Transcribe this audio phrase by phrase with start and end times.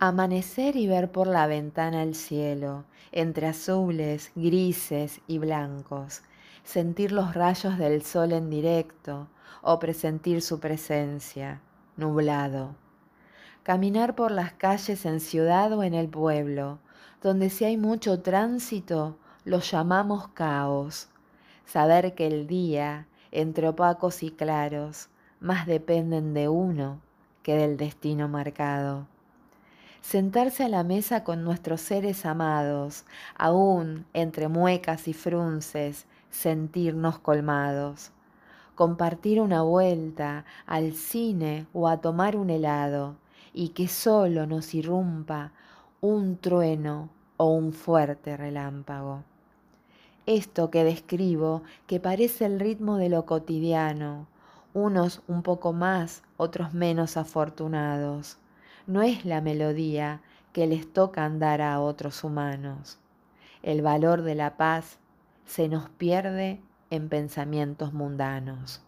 [0.00, 6.22] Amanecer y ver por la ventana el cielo, entre azules, grises y blancos,
[6.62, 9.26] sentir los rayos del sol en directo
[9.60, 11.60] o presentir su presencia,
[11.96, 12.76] nublado.
[13.64, 16.78] Caminar por las calles en ciudad o en el pueblo,
[17.20, 21.08] donde si hay mucho tránsito, lo llamamos caos.
[21.66, 25.08] Saber que el día, entre opacos y claros,
[25.40, 27.00] más dependen de uno
[27.42, 29.08] que del destino marcado
[30.08, 33.04] sentarse a la mesa con nuestros seres amados,
[33.36, 38.10] aún entre muecas y frunces, sentirnos colmados,
[38.74, 43.16] compartir una vuelta al cine o a tomar un helado
[43.52, 45.52] y que solo nos irrumpa
[46.00, 49.24] un trueno o un fuerte relámpago.
[50.24, 54.26] Esto que describo, que parece el ritmo de lo cotidiano,
[54.72, 58.38] unos un poco más, otros menos afortunados
[58.88, 60.22] no es la melodía
[60.54, 62.98] que les toca andar a otros humanos.
[63.62, 64.98] El valor de la paz
[65.44, 68.82] se nos pierde en pensamientos mundanos.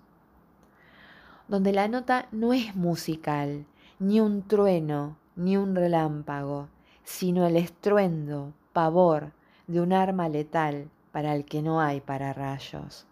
[1.48, 3.66] Donde la nota no es musical,
[3.98, 6.68] ni un trueno, ni un relámpago,
[7.04, 9.32] sino el estruendo, pavor
[9.66, 13.06] de un arma letal para el que no hay pararrayos.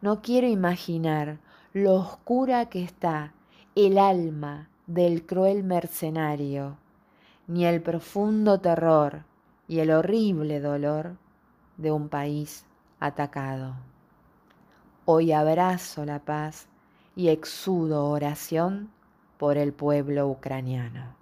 [0.00, 1.38] No quiero imaginar
[1.74, 3.34] lo oscura que está
[3.74, 6.78] el alma del cruel mercenario,
[7.46, 9.22] ni el profundo terror
[9.68, 11.18] y el horrible dolor
[11.76, 12.64] de un país
[12.98, 13.74] atacado.
[15.04, 16.68] Hoy abrazo la paz
[17.14, 18.90] y exudo oración
[19.36, 21.14] por el pueblo ucraniano.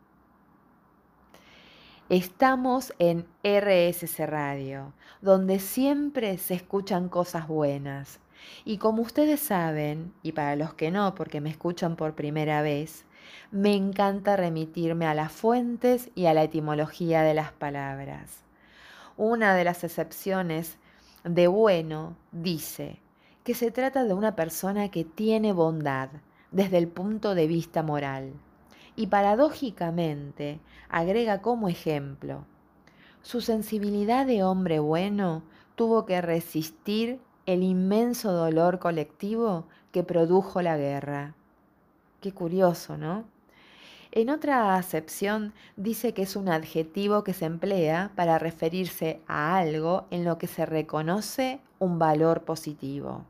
[2.08, 8.20] Estamos en RSC Radio, donde siempre se escuchan cosas buenas.
[8.64, 13.04] Y como ustedes saben, y para los que no, porque me escuchan por primera vez,
[13.50, 18.42] me encanta remitirme a las fuentes y a la etimología de las palabras.
[19.16, 20.78] Una de las excepciones
[21.24, 23.00] de bueno dice
[23.44, 26.08] que se trata de una persona que tiene bondad
[26.50, 28.32] desde el punto de vista moral
[28.96, 30.58] y paradójicamente
[30.88, 32.44] agrega como ejemplo,
[33.22, 35.42] su sensibilidad de hombre bueno
[35.76, 41.35] tuvo que resistir el inmenso dolor colectivo que produjo la guerra.
[42.32, 43.24] Curioso, ¿no?
[44.12, 50.06] En otra acepción dice que es un adjetivo que se emplea para referirse a algo
[50.10, 53.24] en lo que se reconoce un valor positivo.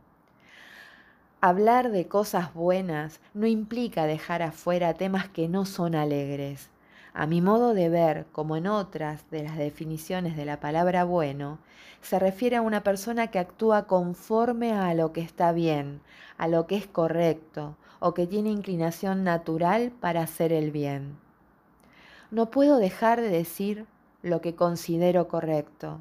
[1.41, 6.71] Hablar de cosas buenas no implica dejar afuera temas que no son alegres.
[7.15, 11.59] A mi modo de ver, como en otras de las definiciones de la palabra bueno,
[12.01, 16.01] se refiere a una persona que actúa conforme a lo que está bien,
[16.39, 21.17] a lo que es correcto, o que tiene inclinación natural para hacer el bien.
[22.31, 23.87] No puedo dejar de decir
[24.23, 26.01] lo que considero correcto.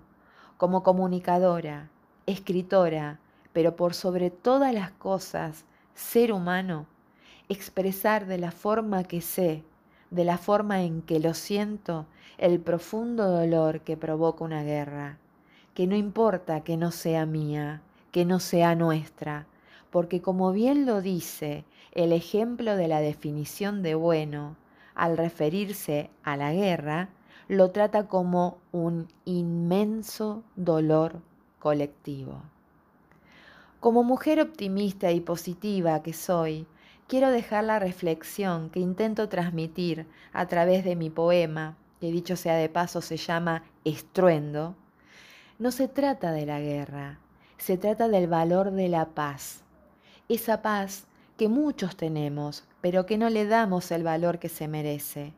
[0.58, 1.90] Como comunicadora,
[2.26, 3.20] escritora,
[3.54, 6.88] pero por sobre todas las cosas, ser humano,
[7.48, 9.64] expresar de la forma que sé,
[10.10, 12.06] de la forma en que lo siento,
[12.38, 15.18] el profundo dolor que provoca una guerra,
[15.74, 17.82] que no importa que no sea mía,
[18.12, 19.46] que no sea nuestra,
[19.90, 21.64] porque como bien lo dice
[21.96, 24.58] el ejemplo de la definición de bueno,
[24.94, 27.10] al referirse a la guerra,
[27.48, 31.22] lo trata como un inmenso dolor
[31.60, 32.42] colectivo.
[33.80, 36.68] Como mujer optimista y positiva que soy,
[37.08, 42.56] quiero dejar la reflexión que intento transmitir a través de mi poema, que dicho sea
[42.56, 44.76] de paso se llama Estruendo.
[45.60, 47.20] No se trata de la guerra,
[47.58, 49.62] se trata del valor de la paz.
[50.28, 51.06] Esa paz
[51.38, 55.34] que muchos tenemos, pero que no le damos el valor que se merece.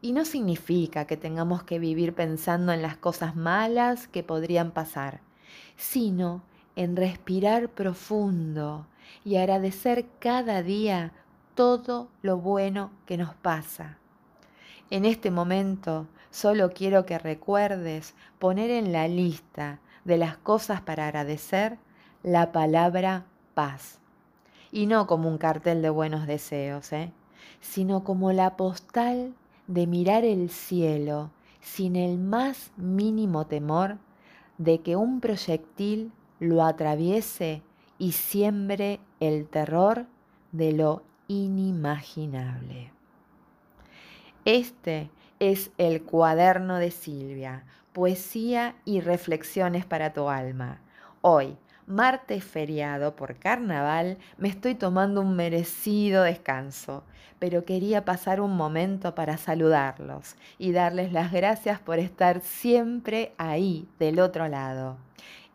[0.00, 5.20] Y no significa que tengamos que vivir pensando en las cosas malas que podrían pasar,
[5.76, 6.42] sino
[6.74, 8.86] en respirar profundo
[9.24, 11.12] y agradecer cada día
[11.54, 13.98] todo lo bueno que nos pasa.
[14.90, 21.08] En este momento solo quiero que recuerdes poner en la lista de las cosas para
[21.08, 21.78] agradecer
[22.22, 23.24] la palabra
[23.54, 24.00] paz
[24.72, 27.12] y no como un cartel de buenos deseos, ¿eh?
[27.60, 29.34] sino como la postal
[29.66, 31.30] de mirar el cielo
[31.60, 33.98] sin el más mínimo temor
[34.58, 37.62] de que un proyectil lo atraviese
[37.98, 40.06] y siembre el terror
[40.52, 42.92] de lo inimaginable.
[44.44, 45.10] Este
[45.40, 50.80] es el cuaderno de Silvia, poesía y reflexiones para tu alma.
[51.20, 51.56] Hoy,
[51.86, 57.04] martes feriado por carnaval, me estoy tomando un merecido descanso,
[57.38, 63.88] pero quería pasar un momento para saludarlos y darles las gracias por estar siempre ahí,
[63.98, 64.96] del otro lado.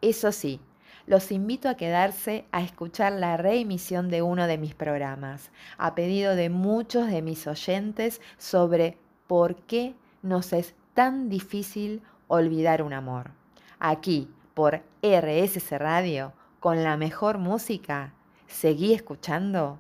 [0.02, 0.60] Eso sí,
[1.08, 6.36] los invito a quedarse a escuchar la reemisión de uno de mis programas, a pedido
[6.36, 8.98] de muchos de mis oyentes sobre
[9.28, 13.32] por qué nos es tan difícil olvidar un amor.
[13.80, 18.14] Aquí, por RSC Radio, con la mejor música,
[18.48, 19.80] seguí escuchando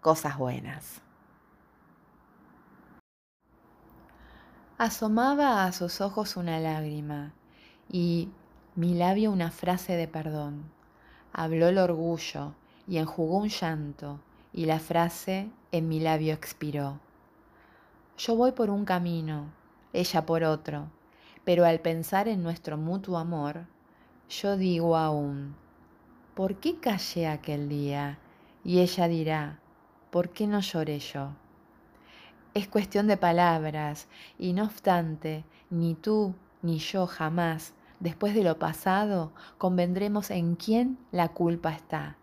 [0.00, 1.02] cosas buenas.
[4.78, 7.32] Asomaba a sus ojos una lágrima
[7.90, 8.28] y
[8.74, 10.64] mi labio una frase de perdón.
[11.32, 12.52] Habló el orgullo
[12.86, 14.20] y enjugó un llanto
[14.52, 17.00] y la frase en mi labio expiró.
[18.18, 19.46] Yo voy por un camino,
[19.92, 20.88] ella por otro,
[21.44, 23.66] pero al pensar en nuestro mutuo amor,
[24.28, 25.54] yo digo aún,
[26.34, 28.18] ¿por qué callé aquel día?
[28.64, 29.60] Y ella dirá,
[30.10, 31.30] ¿por qué no lloré yo?
[32.52, 34.08] Es cuestión de palabras,
[34.38, 40.98] y no obstante, ni tú ni yo jamás, después de lo pasado, convendremos en quién
[41.12, 42.16] la culpa está.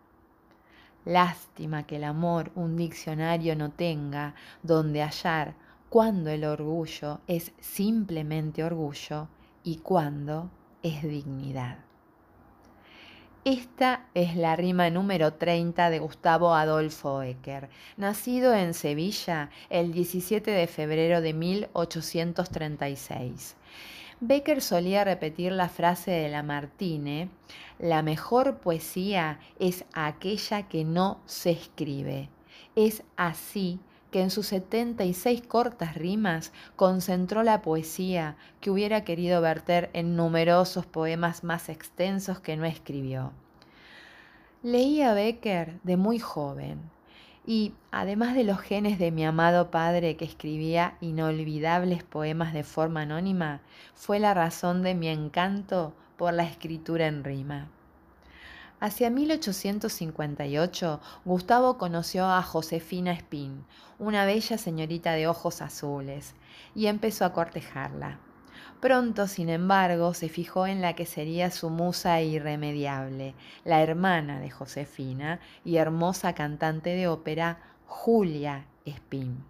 [1.06, 5.56] Lástima que el amor un diccionario no tenga donde hallar
[5.90, 9.28] cuando el orgullo es simplemente orgullo
[9.64, 10.50] y cuando
[10.82, 11.78] es dignidad.
[13.46, 17.68] Esta es la rima número 30 de Gustavo Adolfo Ecker,
[17.98, 23.58] nacido en Sevilla el 17 de febrero de 1836.
[24.22, 27.28] Becker solía repetir la frase de Lamartine,
[27.80, 32.30] la mejor poesía es aquella que no se escribe.
[32.78, 33.82] Es así
[34.14, 40.86] que en sus 76 cortas rimas concentró la poesía que hubiera querido verter en numerosos
[40.86, 43.32] poemas más extensos que no escribió.
[44.62, 46.80] Leí a Becker de muy joven
[47.48, 53.02] y, además de los genes de mi amado padre que escribía inolvidables poemas de forma
[53.02, 53.62] anónima,
[53.96, 57.68] fue la razón de mi encanto por la escritura en rima.
[58.80, 63.64] Hacia 1858, Gustavo conoció a Josefina Spin,
[63.98, 66.36] una bella señorita de ojos azules,
[66.76, 68.20] y empezó a cortejarla.
[68.82, 74.50] Pronto, sin embargo, se fijó en la que sería su musa irremediable, la hermana de
[74.50, 79.46] Josefina y hermosa cantante de ópera, Julia Spin.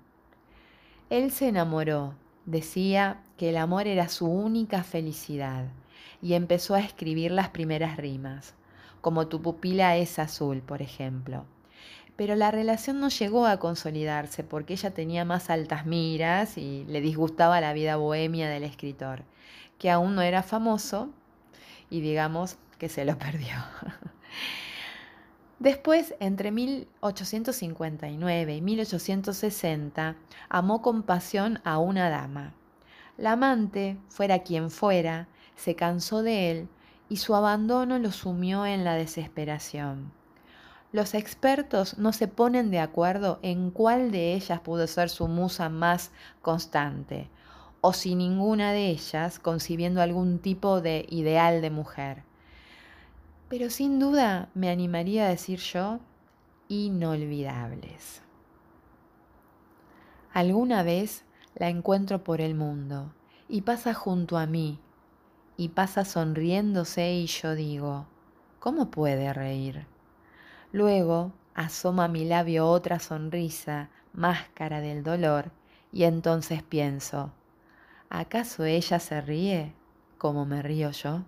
[1.09, 2.13] Él se enamoró,
[2.45, 5.65] decía que el amor era su única felicidad,
[6.21, 8.53] y empezó a escribir las primeras rimas
[9.03, 11.43] como tu pupila es azul, por ejemplo.
[12.15, 17.01] Pero la relación no llegó a consolidarse porque ella tenía más altas miras y le
[17.01, 19.25] disgustaba la vida bohemia del escritor,
[19.77, 21.09] que aún no era famoso
[21.89, 23.55] y digamos que se lo perdió.
[25.59, 30.15] Después, entre 1859 y 1860,
[30.47, 32.53] amó con pasión a una dama.
[33.17, 35.27] La amante, fuera quien fuera,
[35.57, 36.69] se cansó de él
[37.09, 40.11] y su abandono lo sumió en la desesperación.
[40.91, 45.67] Los expertos no se ponen de acuerdo en cuál de ellas pudo ser su musa
[45.69, 46.11] más
[46.41, 47.29] constante,
[47.81, 52.23] o si ninguna de ellas concibiendo algún tipo de ideal de mujer.
[53.49, 55.99] Pero sin duda me animaría a decir yo,
[56.67, 58.21] inolvidables.
[60.31, 63.13] Alguna vez la encuentro por el mundo
[63.47, 64.79] y pasa junto a mí
[65.57, 68.07] y pasa sonriéndose y yo digo,
[68.59, 69.85] ¿cómo puede reír?
[70.71, 75.51] Luego asoma a mi labio otra sonrisa, máscara del dolor,
[75.91, 77.31] y entonces pienso,
[78.09, 79.73] ¿acaso ella se ríe
[80.17, 81.23] como me río yo?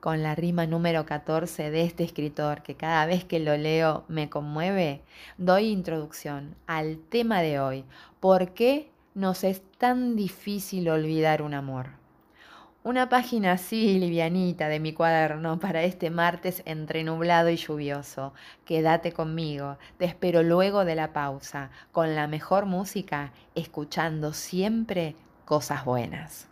[0.00, 4.28] Con la rima número 14 de este escritor, que cada vez que lo leo me
[4.28, 5.02] conmueve,
[5.38, 7.84] doy introducción al tema de hoy,
[8.20, 12.05] ¿por qué nos es tan difícil olvidar un amor?
[12.86, 18.32] Una página así livianita de mi cuaderno para este martes entre nublado y lluvioso.
[18.64, 25.84] Quédate conmigo, te espero luego de la pausa, con la mejor música, escuchando siempre cosas
[25.84, 26.46] buenas.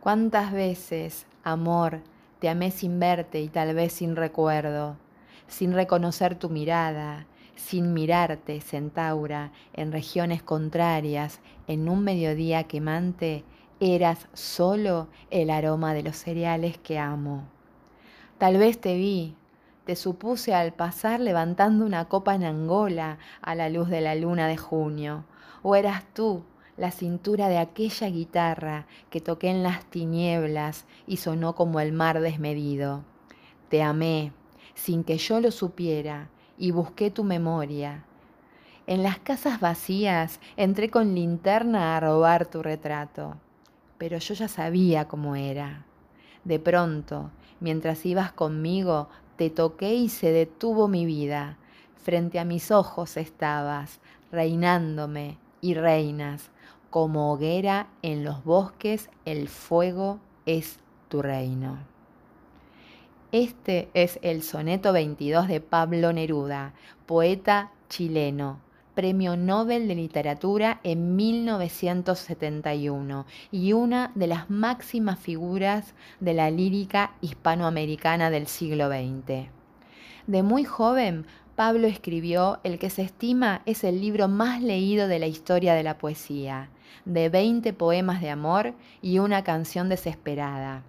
[0.00, 2.02] ¿Cuántas veces, amor,
[2.38, 4.98] te amé sin verte y tal vez sin recuerdo,
[5.46, 7.24] sin reconocer tu mirada,
[7.56, 13.44] sin mirarte, centaura, en regiones contrarias, en un mediodía quemante,
[13.82, 17.48] eras solo el aroma de los cereales que amo.
[18.38, 19.34] Tal vez te vi,
[19.84, 24.46] te supuse al pasar levantando una copa en Angola a la luz de la luna
[24.46, 25.24] de junio,
[25.62, 26.44] o eras tú
[26.76, 32.20] la cintura de aquella guitarra que toqué en las tinieblas y sonó como el mar
[32.20, 33.02] desmedido.
[33.68, 34.32] Te amé
[34.74, 38.04] sin que yo lo supiera y busqué tu memoria.
[38.86, 43.38] En las casas vacías entré con linterna a robar tu retrato,
[44.02, 45.86] pero yo ya sabía cómo era.
[46.42, 47.30] De pronto,
[47.60, 51.56] mientras ibas conmigo, te toqué y se detuvo mi vida.
[52.02, 54.00] Frente a mis ojos estabas,
[54.32, 56.50] reinándome y reinas,
[56.90, 61.78] como hoguera en los bosques, el fuego es tu reino.
[63.30, 66.74] Este es el soneto 22 de Pablo Neruda,
[67.06, 68.58] poeta chileno,
[68.94, 77.14] Premio Nobel de Literatura en 1971 y una de las máximas figuras de la lírica
[77.22, 79.48] hispanoamericana del siglo XX.
[80.26, 81.24] De muy joven,
[81.56, 85.82] Pablo escribió el que se estima es el libro más leído de la historia de
[85.82, 86.68] la poesía,
[87.04, 90.82] de 20 poemas de amor y una canción desesperada.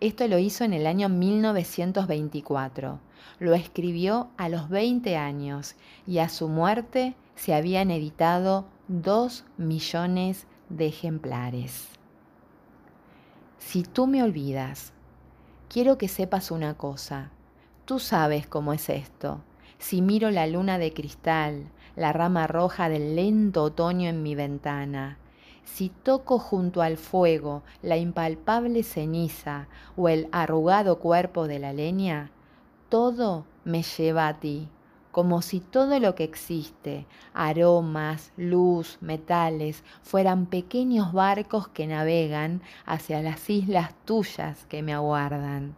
[0.00, 3.00] Esto lo hizo en el año 1924.
[3.38, 5.74] Lo escribió a los 20 años
[6.06, 11.88] y a su muerte se habían editado 2 millones de ejemplares.
[13.56, 14.92] Si tú me olvidas,
[15.70, 17.30] quiero que sepas una cosa.
[17.86, 19.40] Tú sabes cómo es esto.
[19.78, 25.16] Si miro la luna de cristal, la rama roja del lento otoño en mi ventana,
[25.64, 29.66] si toco junto al fuego la impalpable ceniza
[29.96, 32.32] o el arrugado cuerpo de la leña,
[32.90, 34.68] todo me lleva a ti,
[35.10, 43.22] como si todo lo que existe, aromas, luz, metales, fueran pequeños barcos que navegan hacia
[43.22, 45.74] las islas tuyas que me aguardan.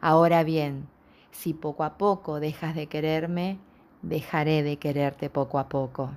[0.00, 0.88] Ahora bien,
[1.30, 3.58] si poco a poco dejas de quererme,
[4.02, 6.10] dejaré de quererte poco a poco.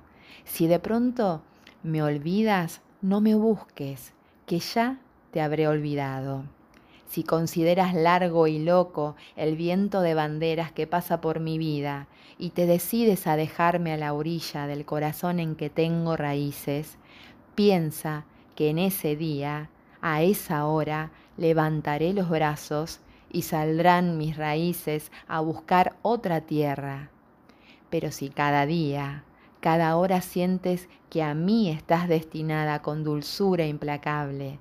[0.44, 1.42] Si de pronto
[1.84, 4.14] me olvidas, no me busques,
[4.46, 5.00] que ya
[5.32, 6.44] te habré olvidado.
[7.08, 12.50] Si consideras largo y loco el viento de banderas que pasa por mi vida y
[12.52, 16.98] te decides a dejarme a la orilla del corazón en que tengo raíces,
[17.56, 19.70] piensa que en ese día,
[20.02, 23.00] a esa hora, levantaré los brazos
[23.32, 27.10] y saldrán mis raíces a buscar otra tierra.
[27.90, 29.24] Pero si cada día
[29.60, 34.60] cada hora sientes que a mí estás destinada con dulzura implacable.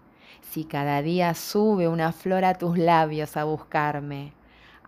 [0.51, 4.33] Si cada día sube una flor a tus labios a buscarme.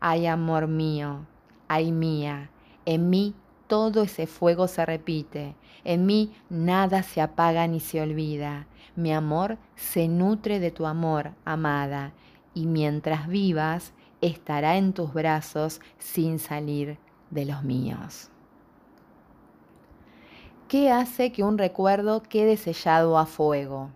[0.01, 1.27] Ay, amor mío,
[1.69, 2.51] ay mía,
[2.87, 3.35] en mí
[3.67, 8.67] todo ese fuego se repite, en mí nada se apaga ni se olvida.
[8.97, 12.13] Mi amor se nutre de tu amor, amada,
[12.55, 16.99] y mientras vivas estará en tus brazos sin salir
[17.31, 18.31] de los míos.
[20.67, 23.91] ¿Qué hace que un recuerdo quede sellado a fuego?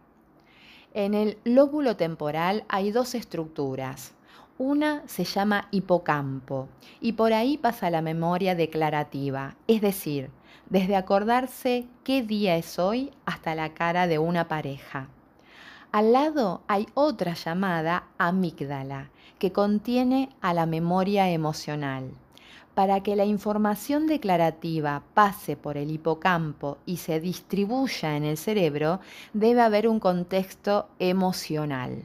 [0.95, 4.13] En el lóbulo temporal hay dos estructuras.
[4.59, 6.69] Una se llama hipocampo
[7.01, 10.31] y por ahí pasa la memoria declarativa, es decir,
[10.69, 15.09] desde acordarse qué día es hoy hasta la cara de una pareja.
[15.93, 19.09] Al lado hay otra llamada amígdala,
[19.39, 22.13] que contiene a la memoria emocional
[22.75, 29.01] para que la información declarativa pase por el hipocampo y se distribuya en el cerebro,
[29.35, 32.05] debe haber un contexto emocional.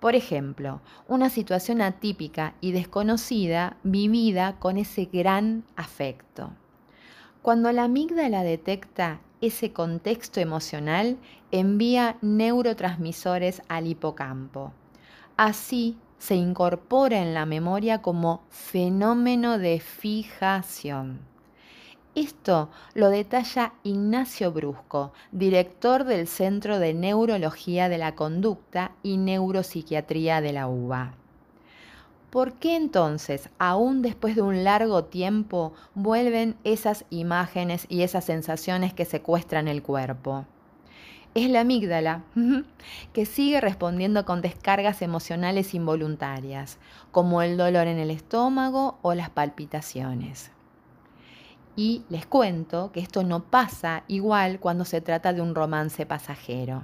[0.00, 6.50] Por ejemplo, una situación atípica y desconocida vivida con ese gran afecto.
[7.42, 11.18] Cuando la amígdala detecta ese contexto emocional,
[11.50, 14.72] envía neurotransmisores al hipocampo.
[15.36, 21.18] Así se incorpora en la memoria como fenómeno de fijación.
[22.14, 30.40] Esto lo detalla Ignacio Brusco, director del Centro de Neurología de la Conducta y Neuropsiquiatría
[30.40, 31.14] de la UBA.
[32.30, 38.94] ¿Por qué entonces, aún después de un largo tiempo, vuelven esas imágenes y esas sensaciones
[38.94, 40.46] que secuestran el cuerpo?
[41.34, 42.22] Es la amígdala,
[43.12, 46.78] que sigue respondiendo con descargas emocionales involuntarias,
[47.10, 50.50] como el dolor en el estómago o las palpitaciones.
[51.74, 56.82] Y les cuento que esto no pasa igual cuando se trata de un romance pasajero.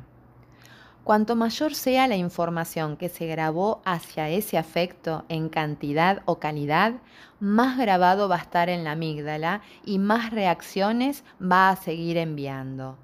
[1.05, 6.95] Cuanto mayor sea la información que se grabó hacia ese afecto en cantidad o calidad,
[7.41, 12.99] más grabado va a estar en la amígdala y más reacciones va a seguir enviando.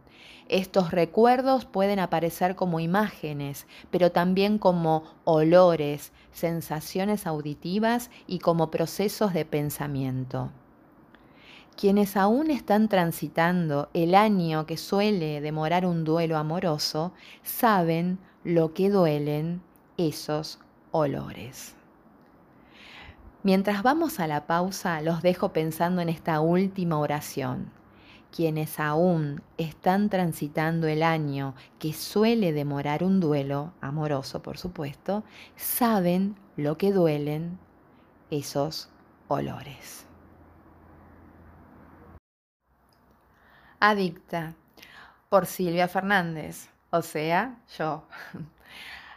[0.49, 9.33] Estos recuerdos pueden aparecer como imágenes, pero también como olores, sensaciones auditivas y como procesos
[9.33, 10.51] de pensamiento.
[11.77, 18.91] Quienes aún están transitando el año que suele demorar un duelo amoroso, saben lo que
[18.91, 19.63] duelen
[19.97, 20.61] esos
[20.93, 21.75] olores.
[23.43, 27.71] Mientras vamos a la pausa, los dejo pensando en esta última oración.
[28.35, 35.23] Quienes aún están transitando el año que suele demorar un duelo, amoroso por supuesto,
[35.55, 37.61] saben lo que duelen
[38.33, 38.89] esos
[39.29, 40.05] olores.
[43.79, 44.57] Adicta
[45.29, 48.03] por Silvia Fernández, o sea, yo.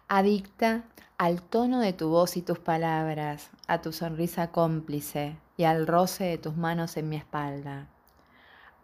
[0.07, 0.83] Adicta
[1.17, 6.25] al tono de tu voz y tus palabras, a tu sonrisa cómplice y al roce
[6.25, 7.87] de tus manos en mi espalda.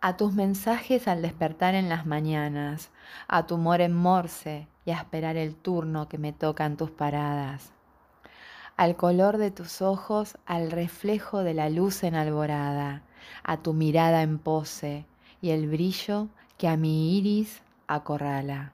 [0.05, 2.89] A tus mensajes al despertar en las mañanas,
[3.29, 6.91] a tu humor en morse y a esperar el turno que me toca en tus
[6.91, 7.72] paradas.
[8.75, 13.01] Al color de tus ojos, al reflejo de la luz enalborada,
[13.45, 15.05] a tu mirada en pose,
[15.41, 18.74] y el brillo que a mi iris acorrala.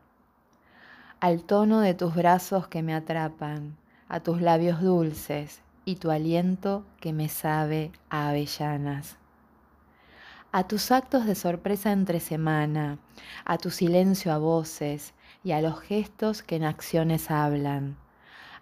[1.19, 6.85] Al tono de tus brazos que me atrapan, a tus labios dulces y tu aliento
[6.99, 9.18] que me sabe a avellanas.
[10.51, 12.97] A tus actos de sorpresa entre semana,
[13.45, 15.13] a tu silencio a voces
[15.43, 17.97] y a los gestos que en acciones hablan,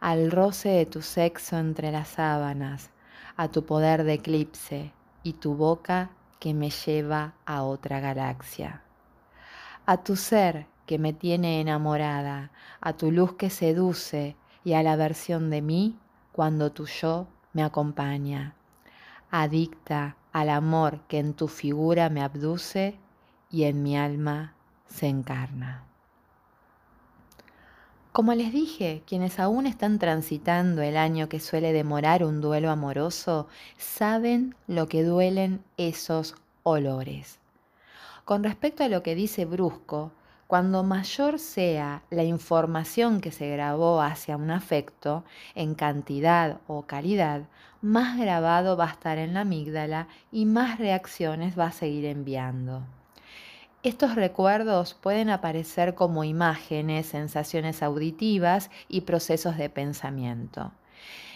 [0.02, 2.90] al roce de tu sexo entre las sábanas,
[3.38, 4.92] a tu poder de eclipse
[5.24, 8.82] y tu boca que me lleva a otra galaxia.
[9.86, 12.52] A tu ser que me tiene enamorada,
[12.82, 15.98] a tu luz que seduce y a la versión de mí
[16.34, 18.56] cuando tu yo me acompaña.
[19.32, 22.96] Adicta al amor que en tu figura me abduce
[23.50, 24.54] y en mi alma
[24.86, 25.84] se encarna.
[28.12, 33.48] Como les dije, quienes aún están transitando el año que suele demorar un duelo amoroso,
[33.78, 37.40] saben lo que duelen esos olores.
[38.24, 40.12] Con respecto a lo que dice Brusco,
[40.48, 45.26] cuando mayor sea la información que se grabó hacia un afecto,
[45.56, 47.42] en cantidad o calidad,
[47.82, 52.84] más grabado va a estar en la amígdala y más reacciones va a seguir enviando.
[53.84, 60.72] Estos recuerdos pueden aparecer como imágenes, sensaciones auditivas y procesos de pensamiento.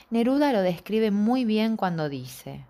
[0.10, 2.66] Neruda lo describe muy bien cuando dice,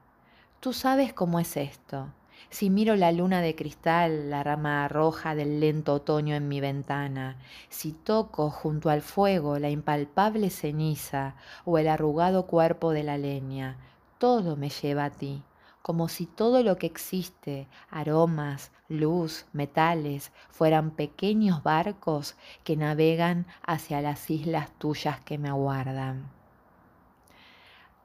[0.60, 2.10] tú sabes cómo es esto.
[2.52, 7.38] Si miro la luna de cristal, la rama roja del lento otoño en mi ventana,
[7.70, 11.36] si toco junto al fuego la impalpable ceniza
[11.66, 13.78] o el arrugado cuerpo de la leña,
[14.20, 15.42] todo me lleva a ti
[15.82, 24.02] como si todo lo que existe, aromas, luz, metales, fueran pequeños barcos que navegan hacia
[24.02, 26.30] las islas tuyas que me aguardan.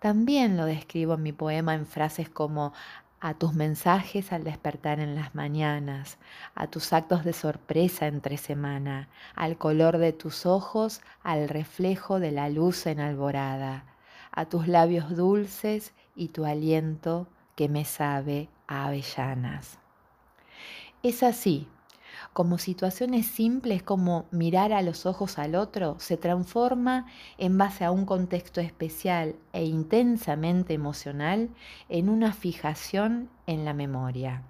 [0.00, 2.72] También lo describo en mi poema en frases como
[3.20, 6.18] a tus mensajes al despertar en las mañanas,
[6.54, 12.32] a tus actos de sorpresa entre semana, al color de tus ojos, al reflejo de
[12.32, 13.84] la luz enalborada,
[14.32, 19.78] a tus labios dulces y tu aliento que me sabe a avellanas.
[21.02, 21.68] Es así,
[22.32, 27.06] como situaciones simples como mirar a los ojos al otro, se transforma
[27.38, 31.50] en base a un contexto especial e intensamente emocional
[31.88, 34.42] en una fijación en la memoria.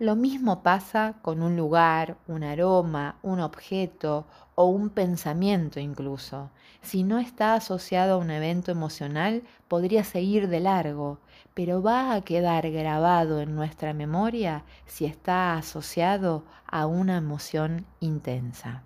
[0.00, 6.50] Lo mismo pasa con un lugar, un aroma, un objeto o un pensamiento incluso.
[6.82, 11.18] Si no está asociado a un evento emocional, podría seguir de largo,
[11.52, 18.84] pero va a quedar grabado en nuestra memoria si está asociado a una emoción intensa.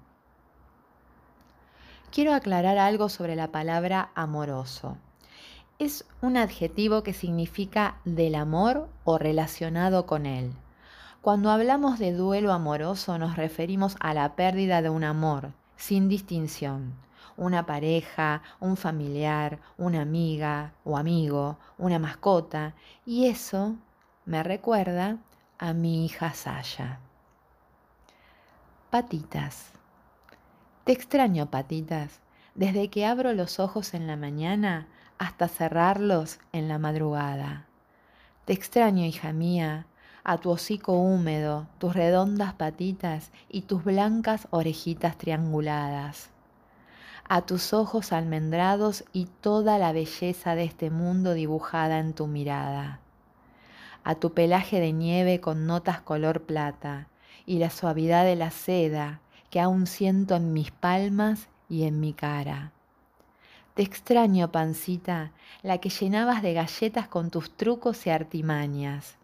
[2.10, 4.96] Quiero aclarar algo sobre la palabra amoroso.
[5.78, 10.54] Es un adjetivo que significa del amor o relacionado con él.
[11.22, 16.94] Cuando hablamos de duelo amoroso nos referimos a la pérdida de un amor, sin distinción
[17.36, 22.74] una pareja, un familiar, una amiga o amigo, una mascota,
[23.06, 23.76] y eso
[24.24, 25.18] me recuerda
[25.58, 27.00] a mi hija Saya.
[28.90, 29.72] Patitas.
[30.84, 32.20] Te extraño, patitas,
[32.54, 37.66] desde que abro los ojos en la mañana hasta cerrarlos en la madrugada.
[38.44, 39.86] Te extraño, hija mía,
[40.24, 46.32] a tu hocico húmedo, tus redondas patitas y tus blancas orejitas trianguladas
[47.28, 53.00] a tus ojos almendrados y toda la belleza de este mundo dibujada en tu mirada,
[54.04, 57.08] a tu pelaje de nieve con notas color plata
[57.46, 62.12] y la suavidad de la seda que aún siento en mis palmas y en mi
[62.12, 62.72] cara.
[63.74, 65.32] Te extraño, pancita,
[65.62, 69.16] la que llenabas de galletas con tus trucos y artimañas.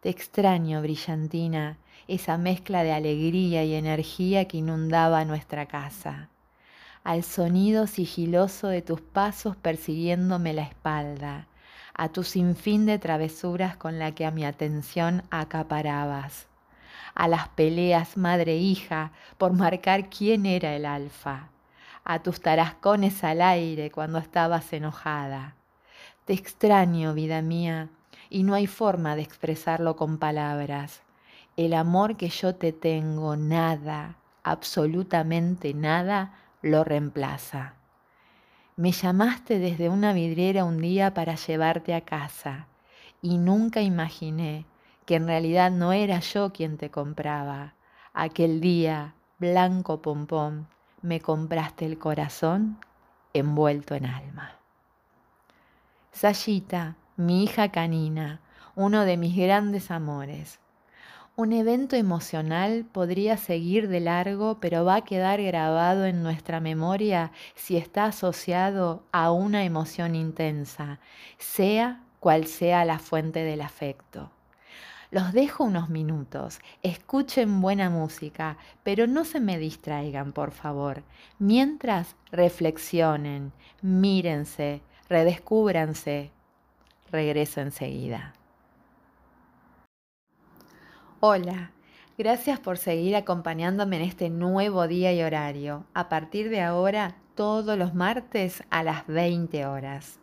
[0.00, 1.76] Te extraño, brillantina,
[2.08, 6.30] esa mezcla de alegría y energía que inundaba nuestra casa.
[7.04, 11.48] Al sonido sigiloso de tus pasos persiguiéndome la espalda,
[11.92, 16.46] a tu sinfín de travesuras con la que a mi atención acaparabas,
[17.14, 21.50] a las peleas madre-hija por marcar quién era el alfa,
[22.04, 25.56] a tus tarascones al aire cuando estabas enojada.
[26.24, 27.90] Te extraño, vida mía,
[28.30, 31.02] y no hay forma de expresarlo con palabras.
[31.56, 37.74] El amor que yo te tengo, nada, absolutamente nada, lo reemplaza.
[38.76, 42.68] Me llamaste desde una vidriera un día para llevarte a casa
[43.20, 44.64] y nunca imaginé
[45.04, 47.74] que en realidad no era yo quien te compraba.
[48.14, 50.68] Aquel día, blanco pompón,
[51.02, 52.78] me compraste el corazón
[53.32, 54.52] envuelto en alma.
[56.12, 58.40] Sayita, mi hija canina,
[58.74, 60.58] uno de mis grandes amores.
[61.36, 67.30] Un evento emocional podría seguir de largo, pero va a quedar grabado en nuestra memoria
[67.54, 70.98] si está asociado a una emoción intensa,
[71.36, 74.30] sea cual sea la fuente del afecto.
[75.10, 81.02] Los dejo unos minutos, escuchen buena música, pero no se me distraigan, por favor.
[81.38, 83.52] Mientras reflexionen,
[83.82, 86.30] mírense, redescúbranse,
[87.10, 88.34] regreso enseguida.
[91.20, 91.72] Hola,
[92.16, 95.84] gracias por seguir acompañándome en este nuevo día y horario.
[95.92, 100.18] A partir de ahora, todos los martes a las 20 horas.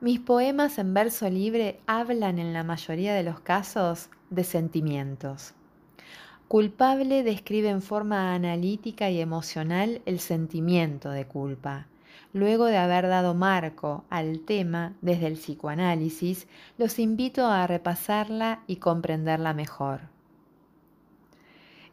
[0.00, 5.54] Mis poemas en verso libre hablan en la mayoría de los casos de sentimientos.
[6.48, 11.86] Culpable describe en forma analítica y emocional el sentimiento de culpa.
[12.36, 16.46] Luego de haber dado marco al tema desde el psicoanálisis,
[16.76, 20.00] los invito a repasarla y comprenderla mejor.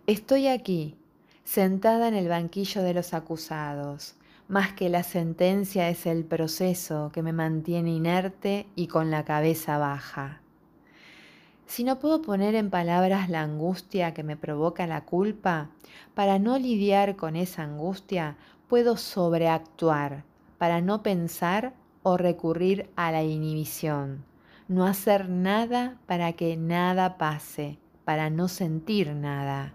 [0.05, 0.97] Estoy aquí,
[1.45, 4.15] sentada en el banquillo de los acusados.
[4.49, 9.77] Más que la sentencia es el proceso que me mantiene inerte y con la cabeza
[9.77, 10.41] baja.
[11.67, 15.69] Si no puedo poner en palabras la angustia que me provoca la culpa,
[16.13, 18.35] para no lidiar con esa angustia,
[18.67, 20.25] puedo sobreactuar
[20.57, 24.25] para no pensar o recurrir a la inhibición,
[24.67, 29.73] no hacer nada para que nada pase, para no sentir nada.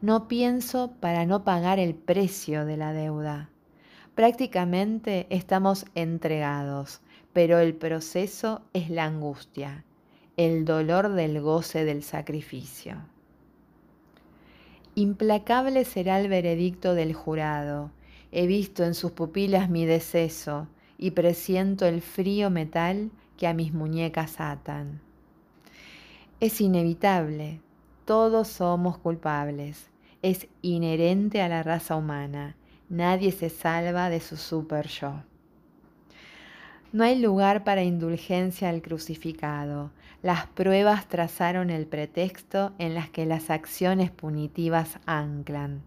[0.00, 3.50] No pienso para no pagar el precio de la deuda.
[4.14, 7.00] Prácticamente estamos entregados,
[7.32, 9.84] pero el proceso es la angustia,
[10.36, 12.96] el dolor del goce del sacrificio.
[14.94, 17.90] Implacable será el veredicto del jurado,
[18.32, 23.72] He visto en sus pupilas mi deceso y presiento el frío metal que a mis
[23.72, 25.00] muñecas atan.
[26.38, 27.60] Es inevitable,
[28.04, 29.90] todos somos culpables,
[30.22, 32.54] es inherente a la raza humana,
[32.88, 35.22] nadie se salva de su super yo.
[36.92, 39.90] No hay lugar para indulgencia al crucificado.
[40.22, 45.82] Las pruebas trazaron el pretexto en las que las acciones punitivas anclan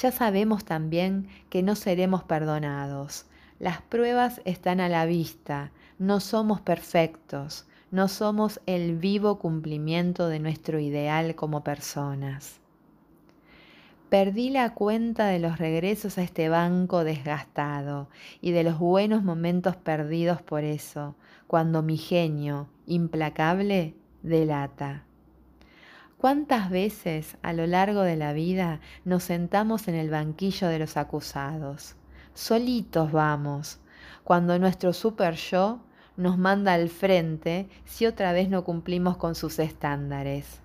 [0.00, 3.26] ya sabemos también que no seremos perdonados.
[3.58, 10.38] Las pruebas están a la vista, no somos perfectos, no somos el vivo cumplimiento de
[10.38, 12.60] nuestro ideal como personas.
[14.10, 18.08] Perdí la cuenta de los regresos a este banco desgastado
[18.40, 25.05] y de los buenos momentos perdidos por eso, cuando mi genio, implacable, delata.
[26.18, 30.96] ¿Cuántas veces a lo largo de la vida nos sentamos en el banquillo de los
[30.96, 31.94] acusados?
[32.32, 33.80] Solitos vamos,
[34.24, 35.80] cuando nuestro super yo
[36.16, 40.62] nos manda al frente si otra vez no cumplimos con sus estándares.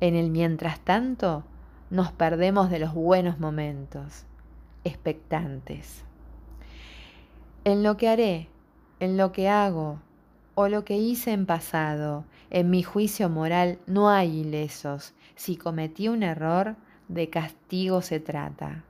[0.00, 1.44] En el mientras tanto,
[1.88, 4.26] nos perdemos de los buenos momentos,
[4.84, 6.04] expectantes.
[7.64, 8.48] En lo que haré,
[9.00, 10.00] en lo que hago,
[10.54, 12.24] o lo que hice en pasado.
[12.50, 15.14] En mi juicio moral no hay ilesos.
[15.34, 16.76] Si cometí un error,
[17.08, 18.84] de castigo se trata.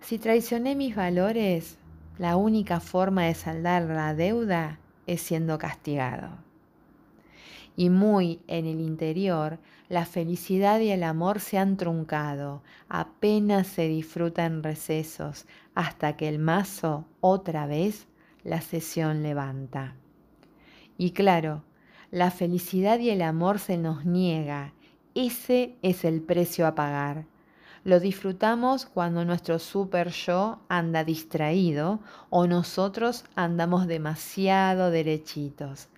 [0.00, 1.78] Si traicioné mis valores,
[2.18, 6.30] la única forma de saldar la deuda es siendo castigado.
[7.76, 13.88] Y muy en el interior, la felicidad y el amor se han truncado, apenas se
[13.88, 18.06] disfrutan recesos, hasta que el mazo otra vez
[18.44, 19.94] la sesión levanta.
[20.96, 21.62] Y claro,
[22.10, 24.72] la felicidad y el amor se nos niega.
[25.14, 27.26] Ese es el precio a pagar.
[27.84, 35.88] Lo disfrutamos cuando nuestro super yo anda distraído o nosotros andamos demasiado derechitos.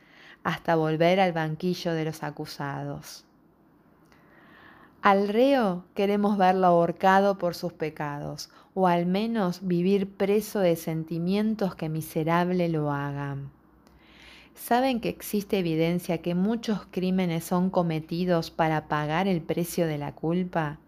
[0.47, 3.25] hasta volver al banquillo de los acusados.
[5.03, 11.75] Al reo queremos verlo ahorcado por sus pecados, o al menos vivir preso de sentimientos
[11.75, 13.51] que miserable lo hagan.
[14.57, 20.13] ¿Saben que existe evidencia que muchos crímenes son cometidos para pagar el precio de la
[20.13, 20.79] culpa?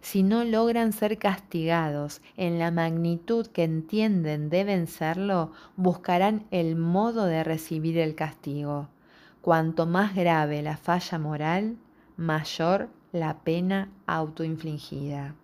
[0.00, 7.26] Si no logran ser castigados en la magnitud que entienden deben serlo, buscarán el modo
[7.26, 8.88] de recibir el castigo.
[9.42, 11.76] Cuanto más grave la falla moral,
[12.16, 15.34] mayor la pena autoinfligida.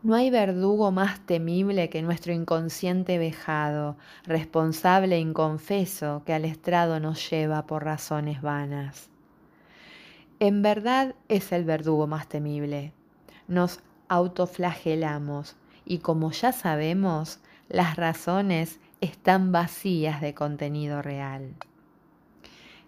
[0.00, 7.00] No hay verdugo más temible que nuestro inconsciente vejado, responsable e inconfeso que al estrado
[7.00, 9.08] nos lleva por razones vanas.
[10.38, 12.92] En verdad es el verdugo más temible.
[13.48, 21.54] Nos autoflagelamos y como ya sabemos, las razones están vacías de contenido real.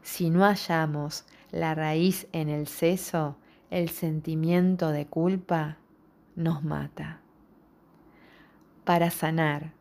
[0.03, 3.35] Si no hallamos la raíz en el seso,
[3.70, 5.80] el sentimiento de culpa
[6.40, 7.20] nos mata.
[8.85, 9.72] Para sanar,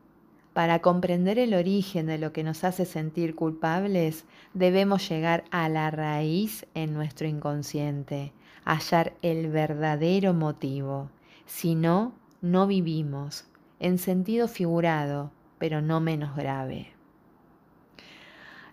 [0.54, 5.90] para comprender el origen de lo que nos hace sentir culpables, debemos llegar a la
[5.90, 8.34] raíz en nuestro inconsciente,
[8.66, 11.10] hallar el verdadero motivo.
[11.46, 13.46] Si no, no vivimos,
[13.80, 16.99] en sentido figurado, pero no menos grave.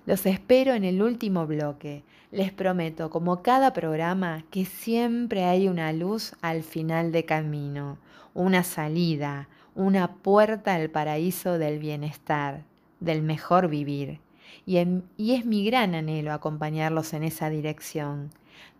[0.07, 2.05] Los espero en el último bloque.
[2.31, 7.99] Les prometo, como cada programa, que siempre hay una luz al final de camino,
[8.33, 12.62] una salida, una puerta al paraíso del bienestar,
[13.01, 14.21] del mejor vivir.
[14.64, 18.31] Y, es mi gran anhelo acompañarlos en esa dirección.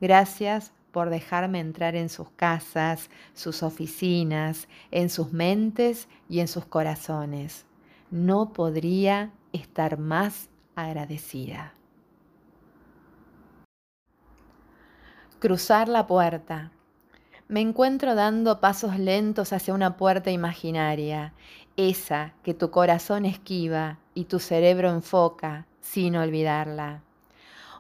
[0.01, 6.67] Gracias por dejarme entrar en sus casas, sus oficinas, en sus mentes y en sus
[6.67, 7.67] corazones.
[8.13, 11.73] No podría estar más agradecida.
[15.39, 16.71] Cruzar la puerta.
[17.49, 21.33] Me encuentro dando pasos lentos hacia una puerta imaginaria,
[21.77, 27.03] esa que tu corazón esquiva y tu cerebro enfoca sin olvidarla.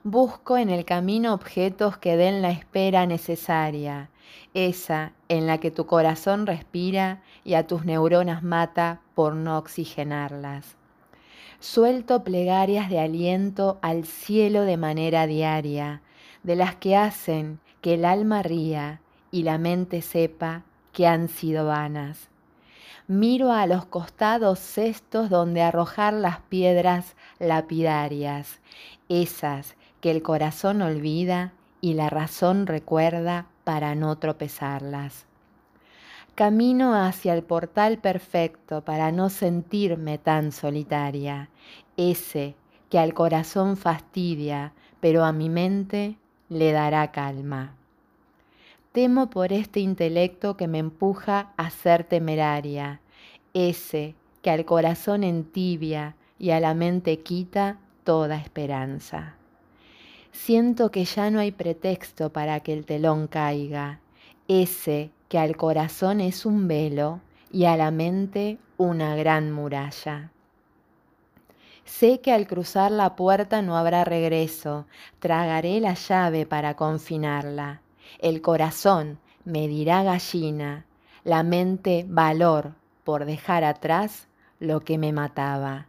[0.04, 4.11] Busco en el camino objetos que den la espera necesaria,
[4.54, 10.76] esa en la que tu corazón respira y a tus neuronas mata por no oxigenarlas.
[11.68, 16.00] Suelto plegarias de aliento al cielo de manera diaria,
[16.44, 19.00] de las que hacen que el alma ría
[19.33, 22.29] y la mente sepa que han sido vanas.
[23.09, 28.61] Miro a los costados cestos donde arrojar las piedras lapidarias,
[29.09, 35.26] esas que el corazón olvida y la razón recuerda para no tropezarlas.
[36.37, 41.49] Camino hacia el portal perfecto para no sentirme tan solitaria,
[41.96, 42.57] ese
[42.90, 46.18] que al corazón fastidia, pero a mi mente
[46.51, 47.75] le dará calma.
[48.92, 53.01] Temo por este intelecto que me empuja a ser temeraria,
[53.55, 59.37] ese que al corazón entibia y a la mente quita toda esperanza.
[60.33, 64.01] Siento que ya no hay pretexto para que el telón caiga,
[64.49, 70.30] ese que al corazón es un velo y a la mente una gran muralla.
[71.84, 74.86] Sé que al cruzar la puerta no habrá regreso,
[75.20, 77.80] tragaré la llave para confinarla.
[78.18, 80.84] El corazón me dirá gallina,
[81.24, 84.26] la mente valor por dejar atrás
[84.58, 85.86] lo que me mataba.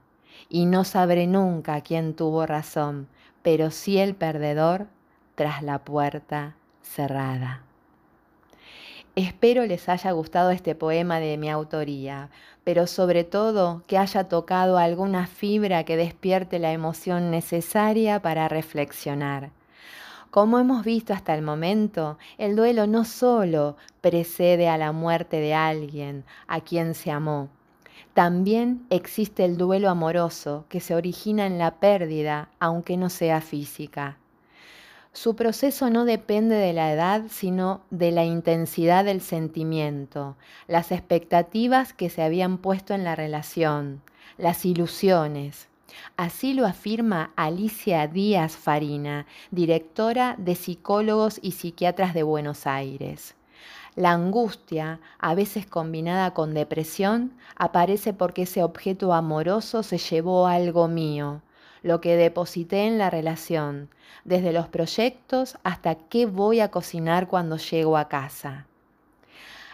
[0.50, 3.08] Y no sabré nunca quién tuvo razón,
[3.42, 4.88] pero sí el perdedor
[5.36, 7.67] tras la puerta cerrada.
[9.18, 12.30] Espero les haya gustado este poema de mi autoría,
[12.64, 19.50] pero sobre todo que haya tocado alguna fibra que despierte la emoción necesaria para reflexionar.
[20.30, 25.56] Como hemos visto hasta el momento, el duelo no solo precede a la muerte de
[25.56, 27.50] alguien a quien se amó,
[28.14, 34.18] también existe el duelo amoroso que se origina en la pérdida, aunque no sea física.
[35.20, 40.36] Su proceso no depende de la edad, sino de la intensidad del sentimiento,
[40.68, 44.04] las expectativas que se habían puesto en la relación,
[44.38, 45.70] las ilusiones.
[46.18, 53.34] Así lo afirma Alicia Díaz Farina, directora de Psicólogos y Psiquiatras de Buenos Aires.
[53.96, 60.88] La angustia, a veces combinada con depresión, aparece porque ese objeto amoroso se llevó algo
[60.88, 61.42] mío,
[61.84, 63.90] lo que deposité en la relación,
[64.24, 68.68] desde los proyectos hasta qué voy a cocinar cuando llego a casa.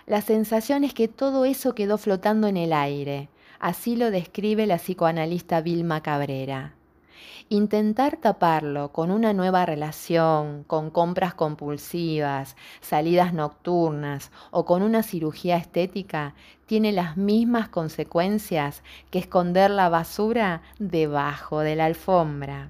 [0.06, 4.78] La sensación es que todo eso quedó flotando en el aire, así lo describe la
[4.78, 6.74] psicoanalista Vilma Cabrera.
[7.50, 15.58] Intentar taparlo con una nueva relación, con compras compulsivas, salidas nocturnas o con una cirugía
[15.58, 16.34] estética
[16.66, 22.70] tiene las mismas consecuencias que esconder la basura debajo de la alfombra.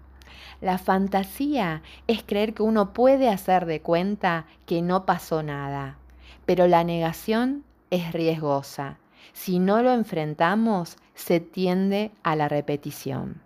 [0.60, 5.98] La fantasía es creer que uno puede hacer de cuenta que no pasó nada,
[6.46, 8.98] pero la negación es riesgosa.
[9.34, 13.42] Si no lo enfrentamos, se tiende a la repetición.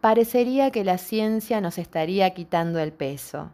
[0.00, 3.50] Parecería que la ciencia nos estaría quitando el peso.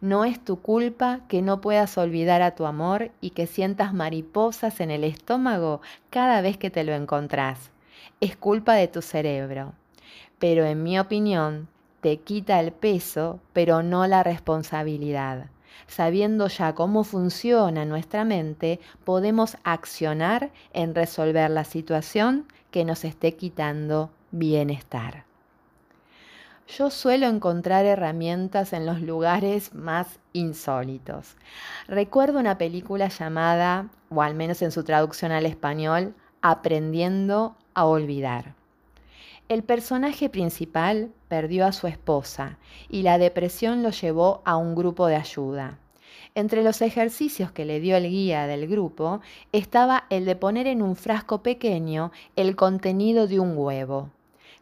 [0.00, 4.78] No es tu culpa que no puedas olvidar a tu amor y que sientas mariposas
[4.78, 5.80] en el estómago
[6.10, 7.72] cada vez que te lo encontrás.
[8.20, 9.72] Es culpa de tu cerebro.
[10.38, 11.66] Pero en mi opinión,
[12.00, 15.46] te quita el peso, pero no la responsabilidad.
[15.88, 23.34] Sabiendo ya cómo funciona nuestra mente, podemos accionar en resolver la situación que nos esté
[23.34, 25.27] quitando bienestar.
[26.76, 31.36] Yo suelo encontrar herramientas en los lugares más insólitos.
[31.86, 38.54] Recuerdo una película llamada, o al menos en su traducción al español, Aprendiendo a olvidar.
[39.48, 45.08] El personaje principal perdió a su esposa y la depresión lo llevó a un grupo
[45.08, 45.78] de ayuda.
[46.36, 50.82] Entre los ejercicios que le dio el guía del grupo estaba el de poner en
[50.82, 54.10] un frasco pequeño el contenido de un huevo,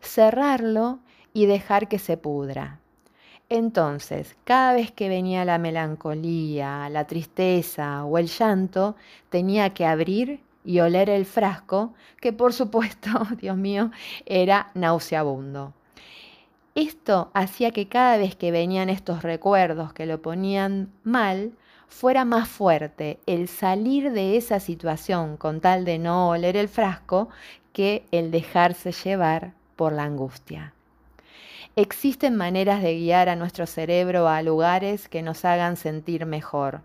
[0.00, 1.00] cerrarlo
[1.36, 2.80] y dejar que se pudra.
[3.50, 8.96] Entonces, cada vez que venía la melancolía, la tristeza o el llanto,
[9.28, 13.90] tenía que abrir y oler el frasco, que por supuesto, Dios mío,
[14.24, 15.74] era nauseabundo.
[16.74, 21.52] Esto hacía que cada vez que venían estos recuerdos que lo ponían mal,
[21.86, 27.28] fuera más fuerte el salir de esa situación con tal de no oler el frasco
[27.74, 30.72] que el dejarse llevar por la angustia.
[31.78, 36.80] Existen maneras de guiar a nuestro cerebro a lugares que nos hagan sentir mejor.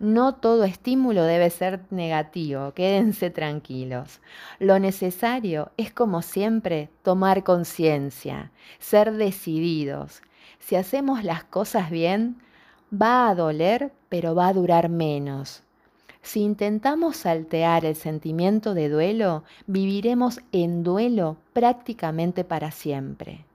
[0.00, 4.20] No todo estímulo debe ser negativo, quédense tranquilos.
[4.58, 10.22] Lo necesario es, como siempre, tomar conciencia, ser decididos.
[10.58, 12.42] Si hacemos las cosas bien,
[12.92, 15.62] va a doler, pero va a durar menos.
[16.22, 23.45] Si intentamos saltear el sentimiento de duelo, viviremos en duelo prácticamente para siempre.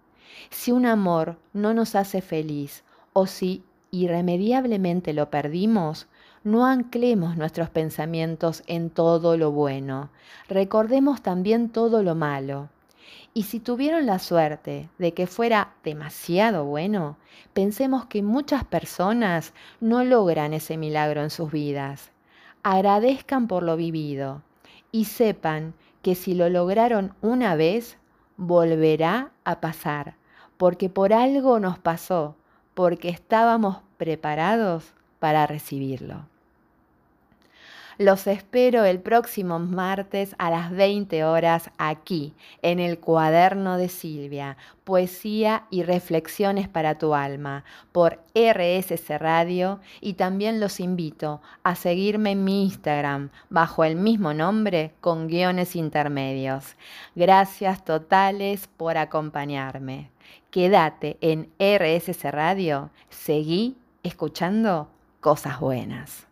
[0.50, 6.08] Si un amor no nos hace feliz o si irremediablemente lo perdimos,
[6.44, 10.10] no anclemos nuestros pensamientos en todo lo bueno,
[10.50, 12.70] recordemos también todo lo malo.
[13.34, 17.18] Y si tuvieron la suerte de que fuera demasiado bueno,
[17.54, 22.12] pensemos que muchas personas no logran ese milagro en sus vidas.
[22.64, 24.42] Agradezcan por lo vivido
[24.92, 27.98] y sepan que si lo lograron una vez,
[28.38, 30.16] volverá a pasar,
[30.62, 32.36] porque por algo nos pasó,
[32.76, 36.28] porque estábamos preparados para recibirlo.
[37.98, 44.56] Los espero el próximo martes a las 20 horas aquí, en el cuaderno de Silvia,
[44.84, 52.34] poesía y reflexiones para tu alma, por RSC Radio y también los invito a seguirme
[52.34, 56.76] en mi Instagram bajo el mismo nombre con guiones intermedios.
[57.16, 60.12] Gracias totales por acompañarme.
[60.52, 64.90] Quédate en RSC Radio, seguí escuchando
[65.22, 66.28] cosas buenas.